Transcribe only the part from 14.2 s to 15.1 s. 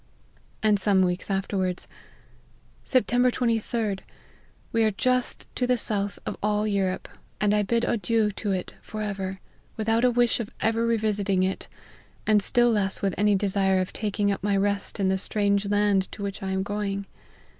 up my rest in